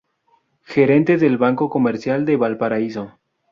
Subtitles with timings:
[0.65, 3.19] Gerente del Banco Comercial de Valparaíso.